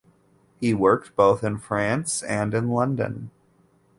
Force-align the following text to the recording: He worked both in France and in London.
He 0.59 0.73
worked 0.73 1.15
both 1.15 1.43
in 1.43 1.59
France 1.59 2.23
and 2.23 2.55
in 2.55 2.69
London. 2.69 3.29